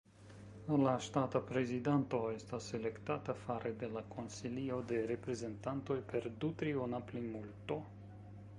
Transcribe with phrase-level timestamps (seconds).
[0.85, 7.79] La ŝtata prezidanto estas elektata fare de la Konsilio de Reprezentantoj per du-triona plimulto.